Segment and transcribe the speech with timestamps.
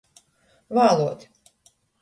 [0.79, 1.29] Vāluot.